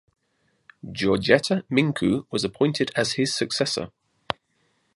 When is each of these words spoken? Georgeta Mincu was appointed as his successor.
Georgeta 0.91 1.63
Mincu 1.69 2.25
was 2.31 2.43
appointed 2.43 2.89
as 2.95 3.13
his 3.13 3.35
successor. 3.35 3.91